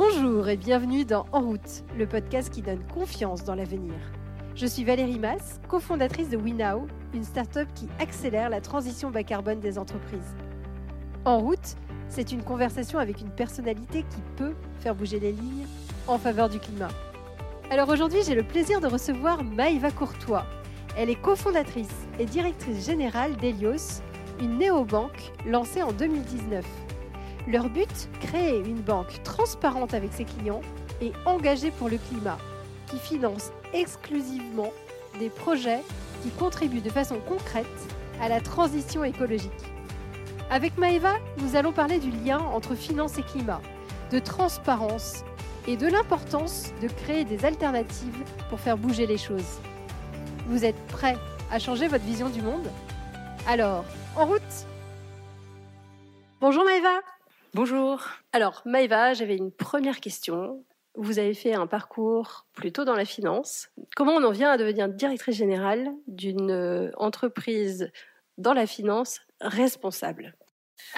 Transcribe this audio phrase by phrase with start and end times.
[0.00, 3.94] Bonjour et bienvenue dans En route, le podcast qui donne confiance dans l'avenir.
[4.54, 9.58] Je suis Valérie Mass, cofondatrice de WeNow, une start-up qui accélère la transition bas carbone
[9.58, 10.36] des entreprises.
[11.24, 11.74] En route,
[12.08, 15.66] c'est une conversation avec une personnalité qui peut faire bouger les lignes
[16.06, 16.92] en faveur du climat.
[17.68, 20.46] Alors aujourd'hui, j'ai le plaisir de recevoir Maïva Courtois.
[20.96, 24.00] Elle est cofondatrice et directrice générale d'Elios,
[24.40, 26.64] une néobanque lancée en 2019.
[27.46, 30.60] Leur but Créer une banque transparente avec ses clients
[31.00, 32.38] et engagée pour le climat,
[32.88, 34.72] qui finance exclusivement
[35.18, 35.80] des projets
[36.22, 37.66] qui contribuent de façon concrète
[38.20, 39.52] à la transition écologique.
[40.50, 43.60] Avec Maëva, nous allons parler du lien entre finance et climat,
[44.10, 45.24] de transparence
[45.66, 49.60] et de l'importance de créer des alternatives pour faire bouger les choses.
[50.46, 51.16] Vous êtes prêts
[51.52, 52.68] à changer votre vision du monde?
[53.46, 53.84] Alors,
[54.16, 54.42] en route
[56.40, 57.00] Bonjour Maëva
[57.60, 60.64] Bonjour Alors Maëva, j'avais une première question.
[60.94, 63.70] Vous avez fait un parcours plutôt dans la finance.
[63.96, 67.90] Comment on en vient à devenir directrice générale d'une entreprise
[68.36, 70.36] dans la finance responsable?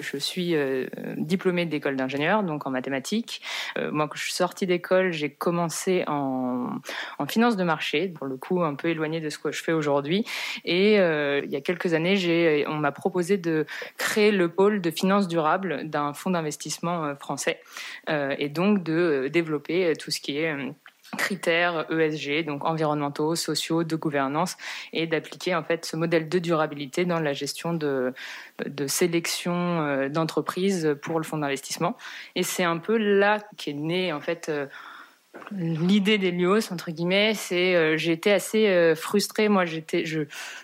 [0.00, 0.86] Je suis euh,
[1.16, 3.42] diplômée d'école d'ingénieur, donc en mathématiques.
[3.78, 6.78] Euh, moi, quand je suis sortie d'école, j'ai commencé en,
[7.18, 9.72] en, finance de marché, pour le coup un peu éloigné de ce que je fais
[9.72, 10.24] aujourd'hui.
[10.64, 14.90] Et euh, il y a quelques années, on m'a proposé de créer le pôle de
[14.90, 17.60] finance durable d'un fonds d'investissement français,
[18.08, 20.54] et donc de développer tout ce qui est
[21.16, 24.56] critères ESG, donc environnementaux, sociaux, de gouvernance,
[24.92, 28.12] et d'appliquer en fait ce modèle de durabilité dans la gestion de,
[28.64, 31.96] de sélection euh, d'entreprises pour le fonds d'investissement.
[32.34, 34.66] Et c'est un peu là qu'est né en fait euh,
[35.52, 39.48] l'idée d'Elios entre guillemets, c'est euh, j'étais assez euh, frustrée.
[39.48, 40.04] Moi, j'étais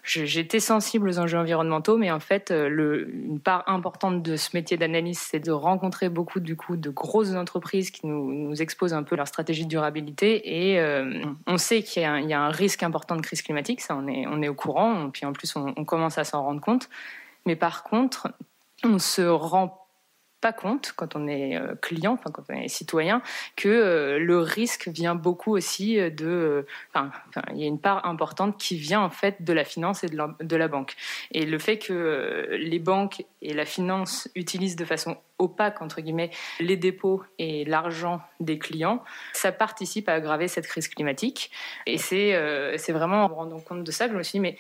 [0.05, 4.77] j'étais sensible aux enjeux environnementaux, mais en fait, euh, une part importante de ce métier
[4.77, 9.17] d'analyse, c'est de rencontrer beaucoup du coup de grosses entreprises qui nous, exposent un peu
[9.17, 10.75] leur stratégie de durabilité.
[10.75, 10.81] Et
[11.47, 14.41] on sait qu'il y a, un, risque important de crise climatique, ça on est on
[14.43, 15.11] est au courant.
[15.11, 16.89] Puis en plus, on, on commence à s'en rendre compte.
[17.45, 18.29] Mais par contre,
[18.85, 19.86] on se rend
[20.47, 23.21] pas compte quand on est euh, client, quand on est citoyen,
[23.57, 26.65] que euh, le risque vient beaucoup aussi de,
[26.95, 27.11] enfin,
[27.53, 30.57] il y a une part importante qui vient en fait de la finance et de
[30.57, 30.95] la, banque.
[31.33, 36.01] Et le fait que euh, les banques et la finance utilisent de façon opaque entre
[36.01, 36.31] guillemets
[36.61, 39.03] les dépôts et l'argent des clients,
[39.33, 41.51] ça participe à aggraver cette crise climatique.
[41.87, 42.33] Et c'est
[42.79, 44.57] c'est vraiment en rendant compte de ça que je me suis dit mais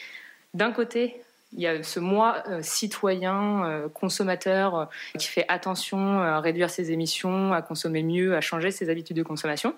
[0.53, 1.21] d'un côté
[1.53, 4.85] il y a ce moi euh, citoyen, euh, consommateur, euh,
[5.19, 9.23] qui fait attention à réduire ses émissions, à consommer mieux, à changer ses habitudes de
[9.23, 9.75] consommation.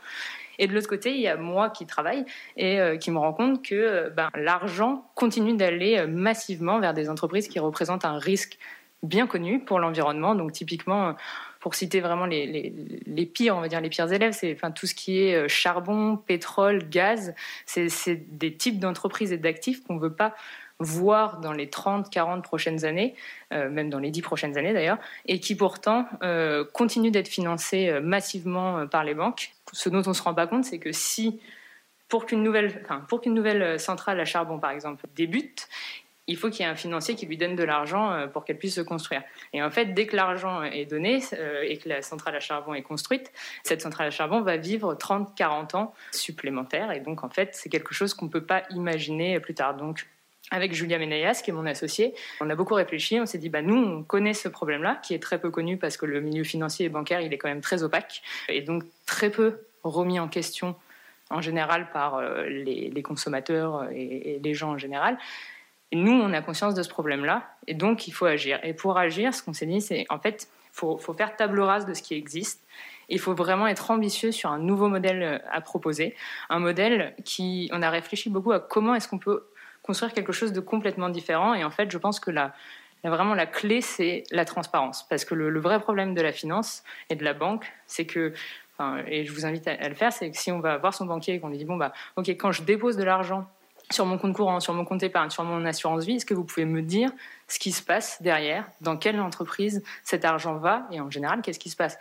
[0.59, 2.25] Et de l'autre côté, il y a moi qui travaille
[2.57, 7.61] et qui me rend compte que ben, l'argent continue d'aller massivement vers des entreprises qui
[7.61, 8.59] représentent un risque
[9.05, 10.35] bien connu pour l'environnement.
[10.35, 11.15] Donc typiquement,
[11.61, 14.97] pour citer vraiment les, pires, on va dire les pires élèves, c'est enfin tout ce
[14.97, 17.37] qui est charbon, pétrole, gaz.
[17.65, 20.35] C'est des types d'entreprises et d'actifs qu'on veut pas
[20.81, 23.15] voir dans les 30, 40 prochaines années,
[23.53, 27.89] euh, même dans les 10 prochaines années d'ailleurs, et qui pourtant euh, continuent d'être financés
[27.89, 29.53] euh, massivement par les banques.
[29.73, 31.41] Ce dont on ne se rend pas compte, c'est que si,
[32.09, 35.69] pour qu'une nouvelle, enfin, pour qu'une nouvelle centrale à charbon, par exemple, débute,
[36.31, 38.75] il faut qu'il y ait un financier qui lui donne de l'argent pour qu'elle puisse
[38.75, 39.23] se construire.
[39.55, 41.23] Et en fait, dès que l'argent est donné
[41.63, 45.35] et que la centrale à charbon est construite, cette centrale à charbon va vivre 30,
[45.35, 46.93] 40 ans supplémentaires.
[46.93, 49.75] Et donc, en fait, c'est quelque chose qu'on ne peut pas imaginer plus tard.
[49.75, 50.07] Donc,
[50.51, 53.21] avec Julia Menayas, qui est mon associé, on a beaucoup réfléchi.
[53.21, 55.97] On s'est dit, bah, nous, on connaît ce problème-là, qui est très peu connu parce
[55.97, 59.31] que le milieu financier et bancaire, il est quand même très opaque et donc très
[59.31, 60.77] peu remis en question
[61.31, 65.19] en général par euh, les, consommateurs et, les gens en général.
[65.93, 68.59] Nous, on a conscience de ce problème-là et donc il faut agir.
[68.63, 71.87] Et pour agir, ce qu'on s'est dit, c'est en fait, faut, faut faire table rase
[71.87, 72.63] de ce qui existe.
[73.11, 76.15] Il faut vraiment être ambitieux sur un nouveau modèle euh, à proposer,
[76.51, 79.47] un modèle qui, on a réfléchi beaucoup à comment est-ce qu'on peut
[79.89, 81.55] construire quelque chose de complètement différent.
[81.55, 82.53] Et en fait, je pense que la,
[83.05, 85.07] vraiment la clé, c'est la transparence.
[85.09, 88.35] Parce que le, vrai problème de la finance et de la banque, c'est que,
[89.07, 91.37] et je vous invite à, le faire, c'est que si on va voir son banquier
[91.37, 93.49] et qu'on lui dit, bon, bah, ok, quand je dépose de l'argent
[93.91, 96.45] sur mon compte courant, sur mon compte épargne, sur mon assurance vie, est-ce que vous
[96.45, 97.11] pouvez me dire
[97.49, 101.59] ce qui se passe derrière, dans quelle entreprise cet argent va, et en général, qu'est-ce
[101.59, 101.99] qui se passe?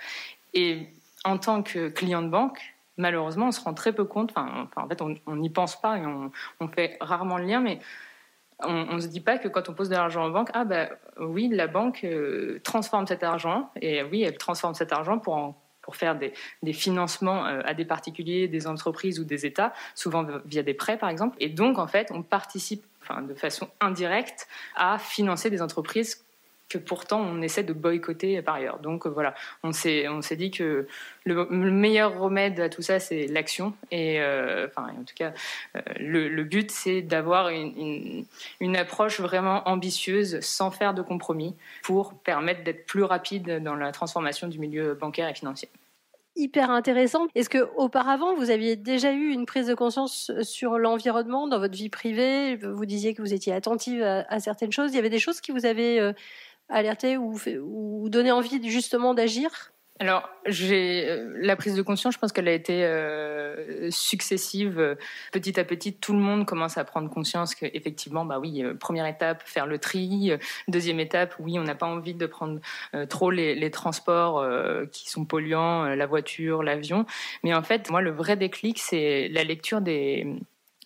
[0.54, 0.90] Et
[1.24, 2.60] en tant que client de banque,
[2.98, 4.32] malheureusement, on se rend très peu compte.
[4.36, 7.80] Enfin, en fait, on n'y pense pas et on, fait rarement le lien, mais
[8.64, 10.90] on ne se dit pas que quand on pose de l'argent en banque, ah ben
[11.20, 15.56] oui, la banque euh, transforme cet argent et oui, elle transforme cet argent pour
[15.88, 16.34] pour faire des,
[16.74, 21.08] financements euh, à des particuliers, des entreprises ou des États, souvent via des prêts par
[21.08, 21.38] exemple.
[21.40, 26.26] Et donc en fait, on participe, enfin de façon indirecte, à financer des entreprises
[26.70, 28.80] que pourtant on essaie de boycotter par ailleurs.
[28.80, 29.34] Donc euh, voilà,
[29.64, 30.88] on s'est on s'est dit que
[31.26, 35.34] le, meilleur remède à tout ça c'est l'action et euh, enfin en tout cas
[35.76, 38.26] euh, le, but c'est d'avoir une,
[38.60, 43.92] une, approche vraiment ambitieuse sans faire de compromis pour permettre d'être plus rapide dans la
[43.92, 45.70] transformation du milieu bancaire et financier
[46.38, 47.28] hyper intéressant.
[47.34, 51.76] Est-ce que auparavant vous aviez déjà eu une prise de conscience sur l'environnement dans votre
[51.76, 52.56] vie privée?
[52.58, 54.92] Vous disiez que vous étiez attentive à, certaines choses.
[54.92, 56.14] Il y avait des choses qui vous avaient
[56.70, 59.72] alerter ou, donner envie justement d'agir?
[60.00, 62.14] Alors, j'ai euh, la prise de conscience.
[62.14, 64.96] Je pense qu'elle a été euh, successive.
[65.32, 69.08] Petit à petit, tout le monde commence à prendre conscience qu'effectivement, bah oui, euh, première
[69.08, 70.32] étape, faire le tri.
[70.68, 72.60] Deuxième étape, oui, on n'a pas envie de prendre
[73.10, 74.46] trop les, les transports
[74.92, 77.06] qui sont polluants, la voiture, l'avion.
[77.44, 80.28] Mais en fait, moi, le vrai déclic, c'est la lecture des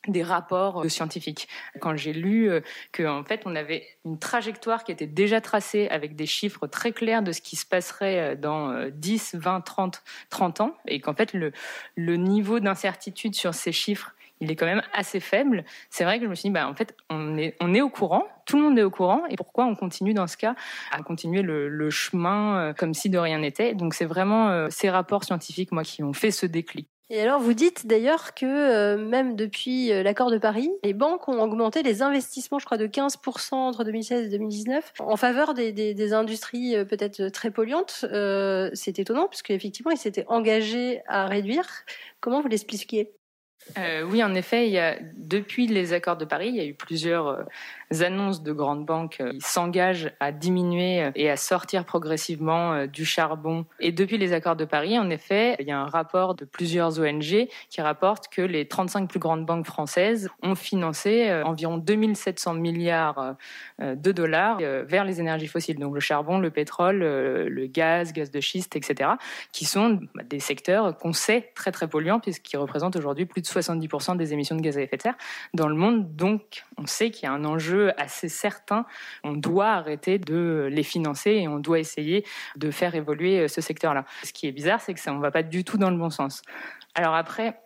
[0.08, 1.48] des rapports scientifiques.
[1.80, 2.62] Quand j'ai lu euh,
[2.92, 7.22] qu'en fait on avait une trajectoire qui était déjà tracée avec des chiffres très clairs
[7.22, 11.34] de ce qui se passerait euh, dans 10, 20, 30, 30 ans et qu'en fait
[11.34, 11.52] le,
[11.98, 15.64] niveau d'incertitude sur ces chiffres il est quand même assez faible.
[15.92, 18.58] C'est vrai que je me suis dit, bah, en fait, on est, au courant, tout
[18.58, 20.56] le monde est au courant, et pourquoi on continue dans ce cas
[20.92, 23.76] à continuer le, chemin euh, comme si de rien n'était?
[23.76, 26.90] Donc c'est vraiment ces rapports scientifiques, moi, qui ont fait ce déclic.
[27.14, 31.28] Et alors, vous dites d'ailleurs que euh, même depuis euh, l'accord de Paris, les banques
[31.28, 36.14] ont augmenté les investissements, je crois, de 15% entre 2016 et 2019 en faveur des,
[36.14, 38.06] industries euh, peut-être très polluantes.
[38.74, 41.68] c'est étonnant puisque effectivement, ils s'étaient engagés à réduire.
[42.22, 43.12] Comment vous l'expliquiez?
[43.78, 47.46] Euh, oui, en effet, depuis les accords de Paris, il y a eu plusieurs
[48.00, 53.66] annonces de grandes banques euh, qui s'engagent à diminuer et à sortir progressivement du charbon.
[53.80, 57.00] Et depuis les accords de Paris, en effet, il y a un rapport de plusieurs
[57.00, 63.36] ONG qui rapporte que les 35 plus grandes banques françaises ont financé environ 2700 milliards
[63.80, 68.40] de dollars vers les énergies fossiles, donc le charbon, le pétrole, le gaz, gaz de
[68.40, 69.12] schiste, etc.,
[69.52, 73.48] qui sont bah, des secteurs qu'on sait très très polluants puisqu'ils représentent aujourd'hui plus de
[73.48, 75.18] 70% des émissions de gaz à effet de serre
[75.54, 76.16] dans le monde.
[76.16, 78.86] Donc, on sait qu'il y a un enjeu assez certain.
[79.24, 82.26] On doit arrêter de les financer et on doit essayer
[82.56, 84.06] de faire évoluer ce secteur-là.
[84.24, 86.10] Ce qui est bizarre, c'est que ça, on va pas du tout dans le bon
[86.10, 86.42] sens.
[86.96, 87.60] Alors après,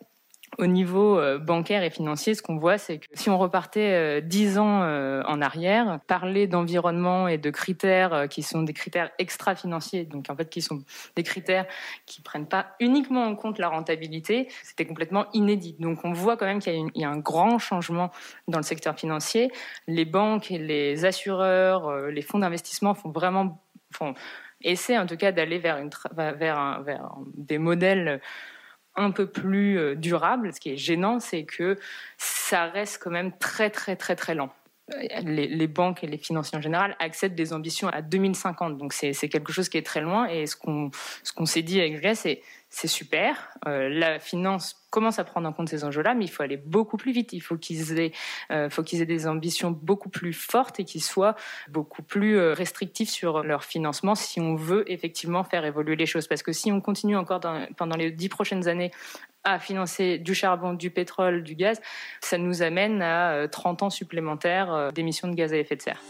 [0.58, 4.20] au niveau euh, bancaire et financier, ce qu'on voit, c'est que si on repartait euh,
[4.20, 10.04] dix ans euh, en arrière, parler d'environnement et de critères qui sont des critères extra-financiers,
[10.04, 10.82] donc en fait qui sont
[11.14, 11.66] des critères
[12.06, 15.76] qui prennent pas uniquement en compte la rentabilité, c'était complètement inédit.
[15.78, 18.10] Donc on voit quand même qu'il y, a un grand changement
[18.48, 19.50] dans le secteur financier.
[19.86, 23.60] Les banques les assureurs, les fonds d'investissement font vraiment,
[23.92, 24.14] font,
[24.62, 25.82] essaient en tout cas d'aller vers
[27.36, 28.20] des modèles
[28.96, 30.52] un peu plus euh, durable.
[30.52, 31.78] Ce qui est gênant, c'est que
[32.18, 34.50] ça reste quand même très très très très lent.
[35.24, 38.78] Les, banques et les financiers en général accèdent des ambitions à 2050.
[38.78, 40.28] Donc c'est quelque chose qui est très loin.
[40.28, 40.90] Et ce qu'on
[41.44, 42.40] s'est dit avec Julia, c'est
[42.70, 43.48] c'est super.
[43.66, 46.96] Euh, la finance commence à prendre en compte ces enjeux-là, mais il faut aller beaucoup
[46.96, 47.34] plus vite.
[47.34, 48.12] Il faut qu'ils aient,
[48.50, 51.36] euh, faut qu'ils aient des ambitions beaucoup plus fortes et qu'ils soient
[51.68, 56.26] beaucoup plus euh, restrictifs sur leur financement si on veut effectivement faire évoluer les choses.
[56.28, 57.40] Parce que si on continue encore
[57.76, 58.90] pendant les dix prochaines années
[59.44, 61.78] à financer du charbon, du pétrole, du gaz,
[62.22, 66.00] ça nous amène à 30 ans supplémentaires d'émissions de gaz à effet de serre.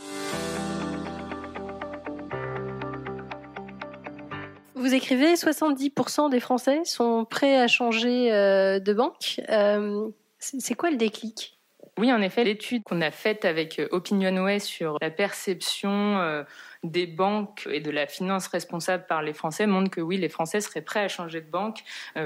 [4.86, 9.40] Vous écrivez 70% des Français sont prêts à changer euh, de banque.
[9.48, 11.58] Euh, c'est quoi le déclic?
[11.98, 16.44] Oui, en effet, l'étude qu'on a faite avec euh, OpinionWay sur la perception
[16.84, 20.60] des banques et de la finance responsable par les Français montre que oui, les Français
[20.60, 21.82] seraient prêts à changer de banque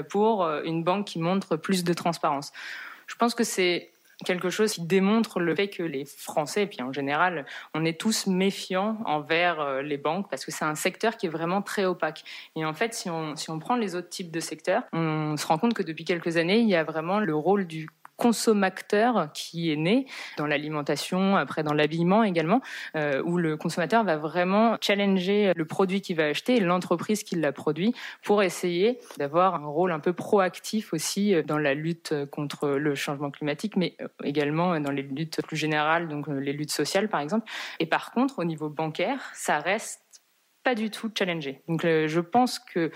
[0.09, 2.51] pour une banque qui montre plus de transparence.
[3.07, 3.89] Je pense que c'est
[4.25, 7.99] quelque chose qui démontre le fait que les Français, et puis en général, on est
[7.99, 11.85] tous méfiants envers euh, les banques parce que c'est un secteur qui est vraiment très
[11.85, 12.23] opaque.
[12.55, 15.45] Et en fait, si on, si on prend les autres types de secteurs, on se
[15.45, 17.89] rend compte que depuis quelques années, il y a vraiment le rôle du
[18.21, 20.05] consommateur qui est né
[20.37, 22.61] dans l'alimentation, après dans l'habillement également,
[22.95, 27.35] euh, où le consommateur va vraiment challenger le produit qu'il va acheter et l'entreprise qui
[27.35, 32.69] l'a produit pour essayer d'avoir un rôle un peu proactif aussi dans la lutte contre
[32.69, 37.21] le changement climatique, mais également dans les luttes plus générales, donc les luttes sociales par
[37.21, 37.49] exemple.
[37.79, 40.00] Et par contre, au niveau bancaire, ça reste
[40.63, 41.61] pas du tout challengé.
[41.67, 42.91] Donc euh, je pense que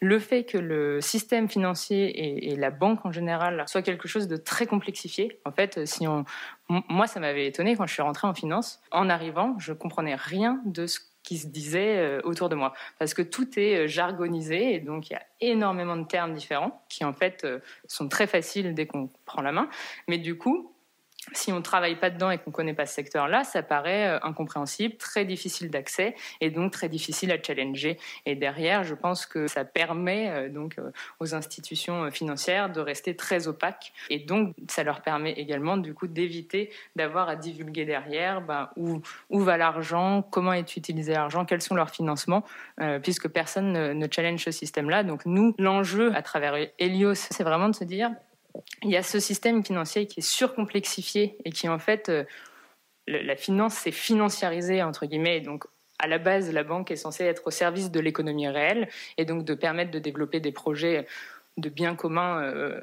[0.00, 4.36] le fait que le système financier et, la banque en général soit quelque chose de
[4.38, 5.40] très complexifié.
[5.44, 6.24] En fait, si on,
[6.68, 8.80] moi, ça m'avait étonné quand je suis rentrée en finance.
[8.92, 13.12] En arrivant, je comprenais rien de ce qui se disait euh, autour de moi parce
[13.12, 17.04] que tout est euh, jargonisé et donc il y a énormément de termes différents qui
[17.04, 17.46] en fait
[17.86, 19.68] sont très faciles dès qu'on prend la main.
[20.08, 20.72] Mais du coup,
[21.32, 24.08] si on ne travaille pas dedans et qu'on ne connaît pas ce secteur-là, ça paraît
[24.08, 27.98] euh, incompréhensible, très difficile d'accès et donc très difficile à challenger.
[28.26, 33.16] Et derrière, je pense que ça permet euh, donc euh, aux institutions financières de rester
[33.16, 38.40] très opaques et donc ça leur permet également du coup d'éviter d'avoir à divulguer derrière
[38.40, 42.44] ben, où, va l'argent, comment est utilisé l'argent, quels sont leurs financements,
[43.02, 45.02] puisque personne ne, ne challenge ce système-là.
[45.02, 48.10] Donc nous, l'enjeu à travers Helios, c'est vraiment de se dire
[48.82, 52.24] il y a ce système financier qui est surcomplexifié et qui en fait euh,
[53.06, 55.40] la finance s'est financiarisée entre guillemets.
[55.40, 55.64] Donc
[55.98, 58.88] à la base la banque est censée être au service de l'économie réelle
[59.18, 61.06] et donc de permettre de développer des projets
[61.56, 62.80] de biens communs euh,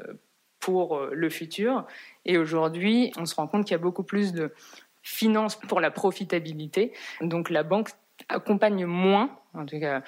[0.60, 1.86] pour euh, le futur.
[2.26, 4.54] Et aujourd'hui on se rend compte qu'il y a beaucoup plus de
[5.02, 6.94] finances pour la profitabilité.
[7.22, 7.90] Donc la banque
[8.30, 10.02] accompagne moins, en tout cas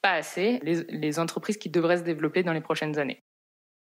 [0.00, 3.20] pas assez, les entreprises qui devraient se développer dans les prochaines années.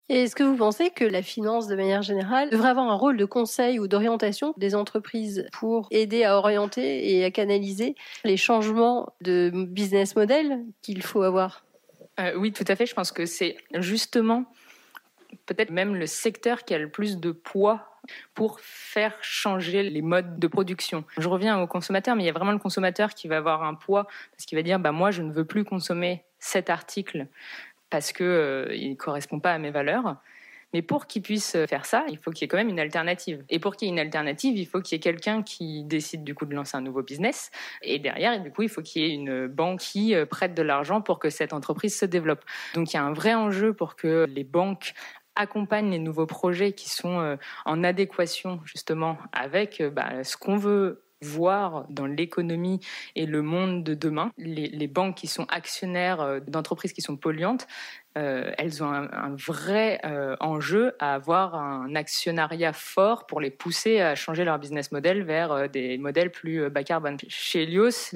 [0.07, 3.17] Et est-ce que vous pensez que la finance, de manière générale, devrait avoir un rôle
[3.17, 9.13] de conseil ou d'orientation des entreprises pour aider à orienter et à canaliser les changements
[9.21, 11.65] de business model qu'il faut avoir?
[12.19, 12.85] Euh, Oui, tout à fait.
[12.85, 14.45] Je pense que c'est justement
[15.47, 17.89] peut-être même le secteur qui a le plus de poids
[18.35, 21.03] pour faire changer les modes de production.
[21.17, 23.73] Je reviens au consommateur, mais il y a vraiment le consommateur qui va avoir un
[23.73, 27.27] poids parce qu'il va dire bah moi je ne veux plus consommer cet article
[27.95, 30.17] parce qu'il euh, ne correspond pas à mes valeurs.
[30.73, 33.45] Mais pour qu'il puisse faire ça, il faut qu'il y ait quand même une alternative.
[33.49, 36.25] Et pour qu'il y ait une alternative, il faut qu'il y ait quelqu'un qui décide
[36.25, 37.51] du coup de lancer un nouveau business.
[37.81, 40.61] Et derrière, du coup, il faut qu'il y ait une banque qui euh, prête de
[40.61, 42.43] l'argent pour que cette entreprise se développe.
[42.73, 44.93] Donc il y a un vrai enjeu pour que les banques
[45.37, 51.04] accompagnent les nouveaux projets qui sont euh, en adéquation justement avec bah, ce qu'on veut
[51.21, 52.79] voir dans l'économie
[53.15, 54.31] et le monde de demain.
[54.37, 57.67] Les, banques qui sont actionnaires euh, d'entreprises qui sont polluantes,
[58.17, 63.99] euh, elles ont un, vrai euh, enjeu à avoir un actionnariat fort pour les pousser
[63.99, 67.17] à changer leur business model vers des modèles plus bas carbone.
[67.27, 68.13] Chez Helios,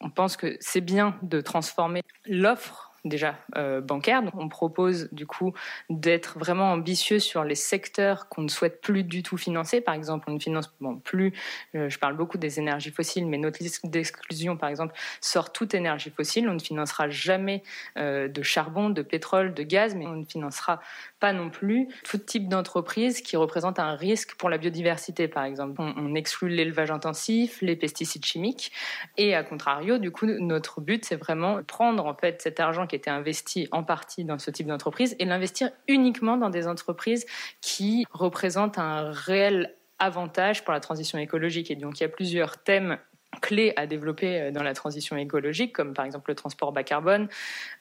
[0.00, 4.22] on pense que c'est bien de transformer l'offre déjà euh, bancaire.
[4.22, 5.52] Donc on propose du coup
[5.90, 9.80] d'être vraiment ambitieux sur les secteurs qu'on ne souhaite plus du tout financer.
[9.80, 10.72] Par exemple, on ne finance
[11.04, 11.32] plus,
[11.74, 15.74] euh, je parle beaucoup des énergies fossiles, mais notre liste d'exclusion, par exemple, sort toute
[15.74, 16.48] énergie fossile.
[16.48, 17.62] On ne financera jamais
[17.96, 20.80] euh, de charbon, de pétrole, de gaz, mais on ne financera
[21.18, 25.80] pas non plus tout type d'entreprise qui représente un risque pour la biodiversité, par exemple.
[25.80, 28.72] On, on exclut l'élevage intensif, les pesticides chimiques,
[29.16, 32.96] et à contrario, du coup, notre but, c'est vraiment prendre en fait cet argent qui
[32.96, 37.24] était investi en partie dans ce type d'entreprise et l'investir uniquement dans des entreprises
[37.62, 41.70] qui représentent un réel avantage pour la transition écologique.
[41.70, 42.98] Et donc, il y a plusieurs thèmes
[43.40, 47.28] clés à développer euh, dans la transition écologique, comme par exemple le transport bas carbone,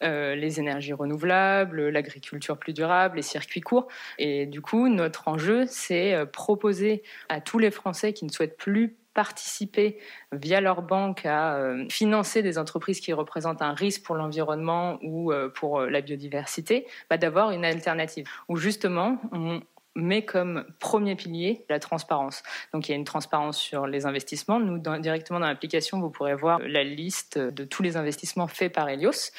[0.02, 3.90] euh, les énergies renouvelables, l'agriculture plus durable, les circuits courts.
[4.18, 8.56] Et du coup, notre enjeu, c'est euh, proposer à tous les Français qui ne souhaitent
[8.56, 9.98] plus participer
[10.32, 15.32] via leur banque à euh, financer des entreprises qui représentent un risque pour l'environnement ou
[15.32, 18.28] euh, pour euh, la biodiversité, bah, d'avoir une alternative.
[18.48, 19.62] Où justement, on,
[19.96, 22.44] met comme premier pilier la transparence.
[22.74, 24.60] Donc il y a une transparence sur les investissements.
[24.60, 28.88] Nous, directement dans l'application, vous pourrez voir la liste de tous les investissements faits par
[28.88, 29.32] Helios.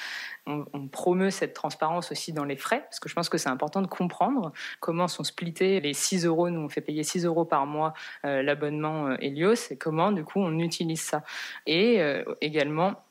[0.46, 3.80] On, promeut cette transparence aussi dans les frais, parce que je pense que c'est important
[3.80, 6.50] de comprendre comment sont splittés les 6 euros.
[6.50, 7.94] Nous, on fait payer 6 euros par mois
[8.24, 11.22] euh, l'abonnement euh, Helios, et comment, du coup, on utilise ça.
[11.66, 13.04] Et euh, également,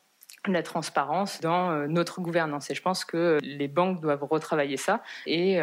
[0.46, 2.70] la transparence dans notre gouvernance.
[2.70, 5.60] Et je pense que les banques doivent retravailler ça et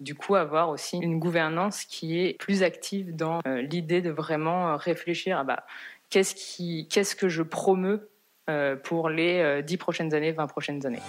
[0.00, 5.38] du coup avoir aussi une gouvernance qui est plus active dans l'idée de vraiment réfléchir
[5.38, 5.66] à bah,
[6.08, 6.34] qu'est-ce,
[6.88, 8.08] qu'est-ce que je promeux
[8.84, 11.02] pour les 10 prochaines années, 20 prochaines années.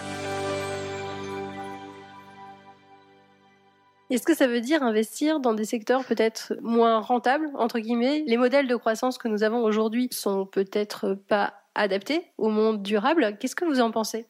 [4.10, 8.24] Est-ce que ça veut dire investir dans des secteurs peut-être moins rentables, entre guillemets?
[8.26, 13.36] Les modèles de croissance que nous avons aujourd'hui sont peut-être pas adapté au monde durable.
[13.38, 14.26] Qu'est-ce que vous en pensez?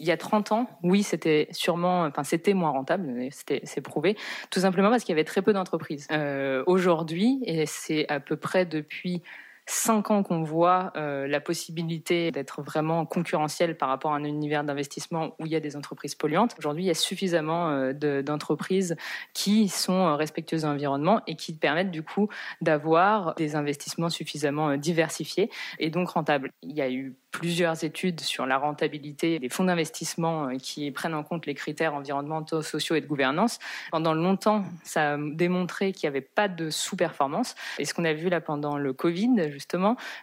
[0.00, 4.16] Il y a 30 ans, oui, c'était sûrement, enfin, c'était moins rentable, c'est prouvé,
[4.50, 6.08] tout simplement parce qu'il y avait très peu d'entreprises.
[6.10, 9.22] Euh, aujourd'hui, et c'est à peu près depuis
[9.72, 14.64] cinq ans qu'on voit euh, la possibilité d'être vraiment concurrentiel par rapport à un univers
[14.64, 16.54] d'investissement où il y a des entreprises polluantes.
[16.58, 18.96] Aujourd'hui, il y a suffisamment euh, d'entreprises
[19.32, 22.28] qui sont euh, respectueuses de l'environnement et qui permettent du coup
[22.60, 26.50] d'avoir des investissements suffisamment diversifiés et donc rentables.
[26.62, 31.22] Il y a eu plusieurs études sur la rentabilité des fonds d'investissement qui prennent en
[31.22, 33.58] compte les critères environnementaux, sociaux et de gouvernance.
[33.90, 37.54] Pendant longtemps, ça a démontré qu'il n'y avait pas de sous-performance.
[37.78, 39.48] Et ce qu'on a vu là pendant le Covid,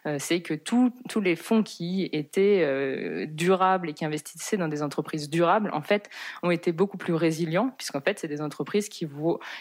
[0.05, 4.81] euh, c'est que tous les fonds qui étaient euh, durables et qui investissaient dans des
[4.81, 6.09] entreprises durables, en fait,
[6.43, 9.07] ont été beaucoup plus résilients, puisqu'en fait, c'est des entreprises qui,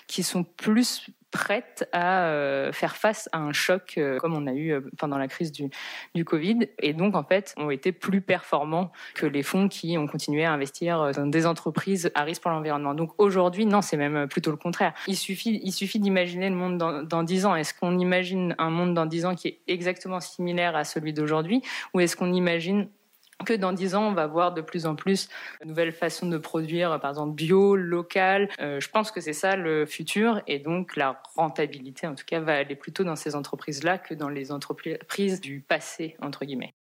[0.06, 4.52] qui sont plus prêtes à euh, faire face à un choc euh, comme on a
[4.52, 5.68] eu euh, pendant la crise du,
[6.14, 10.06] du Covid et donc en fait ont été plus performants que les fonds qui ont
[10.06, 12.94] continué à investir dans des entreprises à risque pour l'environnement.
[12.94, 14.94] Donc aujourd'hui, non, c'est même plutôt le contraire.
[15.06, 17.54] Il suffit, il suffit d'imaginer le monde dans, dans 10 ans.
[17.54, 21.62] Est-ce qu'on imagine un monde dans 10 ans qui est exactement similaire à celui d'aujourd'hui?
[21.94, 22.88] Ou est-ce qu'on imagine
[23.44, 25.28] que dans dix ans, on va voir de plus en plus
[25.60, 28.48] de nouvelles façons de produire, par exemple bio, local.
[28.60, 30.42] Euh, je pense que c'est ça le futur.
[30.46, 34.28] Et donc la rentabilité, en tout cas, va aller plutôt dans ces entreprises-là que dans
[34.28, 36.74] les entreprises du passé, entre guillemets.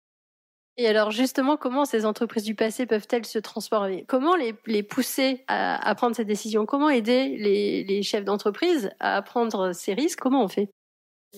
[0.78, 4.04] Et alors justement, comment ces entreprises du passé peuvent-elles se transformer?
[4.06, 9.94] Comment les, pousser à, prendre ces décisions Comment aider les chefs d'entreprise à prendre ces
[9.94, 10.20] risques?
[10.20, 10.68] Comment on fait?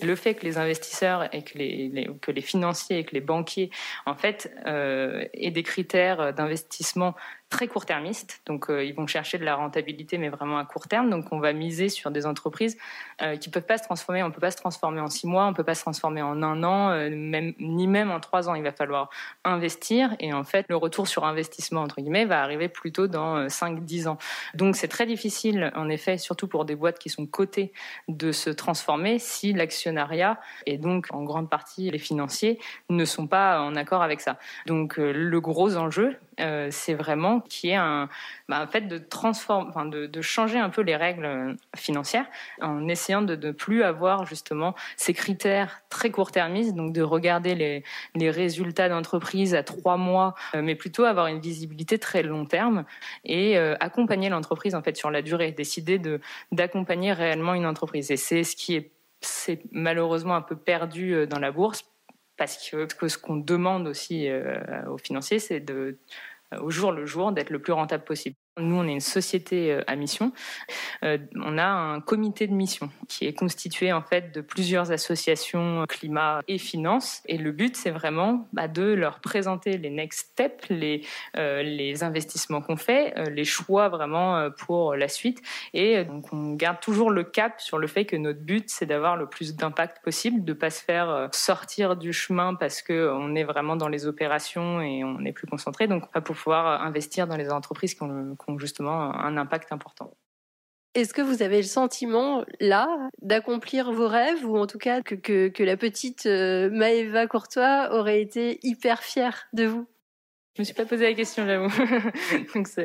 [0.02, 3.70] Le fait que les investisseurs et que les, que les financiers et que les banquiers
[4.06, 7.14] en fait euh, aient des critères d'investissement
[7.48, 8.42] très court-termistes.
[8.46, 11.08] Donc, euh, ils vont chercher de la rentabilité, mais vraiment à court terme.
[11.08, 12.76] Donc, on va miser sur des entreprises
[13.22, 14.22] euh, qui peuvent pas se transformer.
[14.22, 16.62] On peut pas se transformer en six mois, on peut pas se transformer en un
[16.62, 18.54] an, euh, ni même en trois ans.
[18.54, 19.08] Il va falloir
[19.44, 20.14] investir.
[20.20, 24.08] Et en fait, le retour sur investissement, entre guillemets, va arriver plutôt dans cinq, dix
[24.08, 24.18] ans.
[24.54, 27.72] Donc, c'est très difficile, en effet, surtout pour des boîtes qui sont cotées,
[28.08, 32.58] de se transformer si l'actionnariat et donc en grande partie les financiers
[32.90, 34.38] ne sont pas en accord avec ça.
[34.66, 38.08] Donc, le gros enjeu, euh, c'est vraiment qui est un,
[38.48, 39.72] bah, fait de transformer,
[40.08, 42.26] de, changer un peu les règles euh, financières
[42.60, 48.30] en essayant de ne plus avoir justement ces critères très court-termistes, donc de regarder les,
[48.30, 52.84] résultats d'entreprise à trois mois, euh, mais plutôt avoir une visibilité très long terme
[53.24, 56.20] et accompagner l'entreprise en fait sur la durée, décider de
[56.52, 58.10] d'accompagner réellement une entreprise.
[58.10, 58.92] Et c'est ce qui est
[59.72, 61.84] malheureusement un peu perdu dans la bourse
[62.38, 65.98] parce que, ce qu'on demande aussi euh, aux financiers, c'est de
[66.60, 68.36] au jour le jour d'être le plus rentable possible.
[68.58, 70.32] Nous, on est une société euh, à mission.
[71.04, 75.84] Euh, on a un comité de mission qui est constitué en fait de plusieurs associations
[75.88, 77.22] climat et finance.
[77.26, 81.04] Et le but, c'est vraiment bah, de leur présenter les next steps, les,
[81.36, 85.40] euh, investissements qu'on fait, les choix vraiment pour la suite.
[85.74, 89.16] Et donc, on garde toujours le cap sur le fait que notre but, c'est d'avoir
[89.16, 93.44] le plus d'impact possible, de pas se faire sortir du chemin parce que on est
[93.44, 95.86] vraiment dans les opérations et on est plus concentré.
[95.86, 100.12] Donc, pour pouvoir investir dans les entreprises qui ont, justement un impact important.
[100.94, 102.88] Est-ce que vous avez le sentiment, là,
[103.20, 107.90] d'accomplir vos rêves, ou en tout cas que, que, que la petite euh, Maëva Courtois
[107.92, 109.86] aurait été hyper fière de vous?
[110.56, 111.68] Je me suis pas posé la question, j'avoue.
[112.54, 112.82] Donc ça,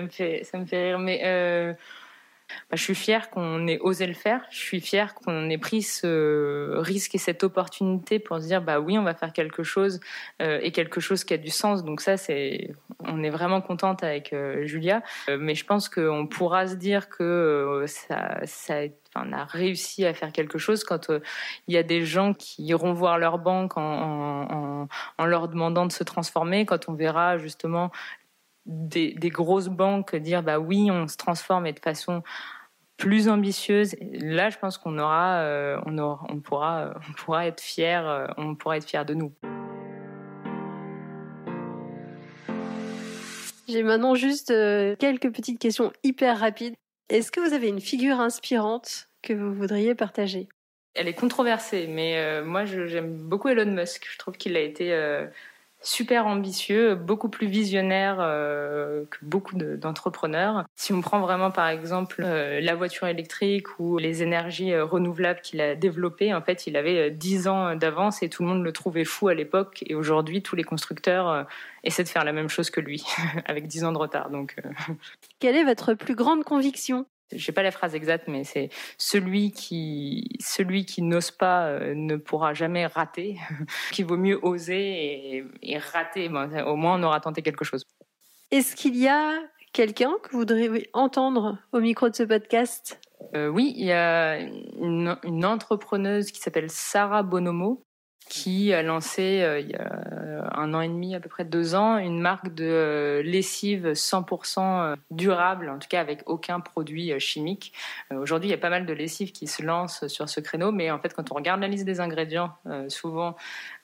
[0.00, 0.98] me fait, ça me fait rire.
[0.98, 1.74] Mais euh,
[2.70, 4.46] bah, je suis fière qu'on ait osé le faire.
[4.50, 8.80] Je suis fière qu'on ait pris ce risque et cette opportunité pour se dire bah
[8.80, 10.00] oui, on va faire quelque chose
[10.40, 11.84] euh, et quelque chose qui a du sens.
[11.84, 12.70] Donc ça, c'est,
[13.04, 15.02] on est vraiment contente avec euh, Julia.
[15.28, 18.84] Euh, mais je pense qu'on pourra se dire que ça, ça
[19.14, 21.10] Enfin, on a réussi à faire quelque chose quand
[21.66, 24.86] il y a des gens qui iront voir leur banque en,
[25.18, 27.90] leur demandant de se transformer, quand on verra justement
[28.66, 32.22] des, grosses banques dire bah oui, on se transforme et de façon
[32.96, 33.96] plus ambitieuse.
[34.12, 38.76] Là, je pense qu'on aura, euh, on pourra, on pourra être fier, euh, on pourra
[38.76, 39.32] être fier de nous.
[43.70, 46.74] J'ai maintenant juste euh, quelques petites questions hyper rapides.
[47.08, 50.48] Est-ce que vous avez une figure inspirante que vous voudriez partager?
[50.94, 54.08] Elle est controversée, mais moi j'aime beaucoup Elon Musk.
[54.10, 54.92] Je trouve qu'il a été
[55.82, 60.64] super ambitieux, beaucoup plus visionnaire euh, que beaucoup d'entrepreneurs.
[60.76, 65.40] si on prend vraiment par exemple euh, la voiture électrique ou les énergies euh, renouvelables
[65.40, 68.72] qu'il a développées, en fait, il avait 10 ans d'avance et tout le monde le
[68.72, 69.82] trouvait fou à l'époque.
[69.86, 71.46] Et aujourd'hui, tous les constructeurs
[71.84, 73.04] essaient de faire la même chose que lui,
[73.46, 74.30] avec 10 ans de retard.
[74.30, 74.56] Donc,
[75.38, 77.06] Quelle est votre plus grande conviction?
[77.32, 82.16] J'ai pas la phrase exacte, mais c'est celui qui celui qui n'ose pas euh, ne
[82.16, 83.38] pourra jamais rater.
[83.92, 86.28] Qu'il vaut mieux oser et, rater.
[86.28, 87.84] au moins, on aura tenté quelque chose.
[88.50, 89.38] Est-ce qu'il y a
[89.72, 93.00] quelqu'un que vous voudriez entendre au micro de ce podcast?
[93.34, 97.84] Euh, Oui, il y a une, une entrepreneuse qui s'appelle Sarah Bonomo
[98.30, 101.74] qui a lancé euh, il y a un an et demi, à peu près deux
[101.74, 107.18] ans, une marque de euh, lessive 100% euh, durable, en tout cas avec aucun produit
[107.18, 107.72] chimique.
[108.12, 110.92] Aujourd'hui, il y a pas mal de lessives qui se lancent sur ce créneau, mais
[110.92, 112.52] en fait, quand on regarde la liste des ingrédients,
[112.88, 113.34] souvent,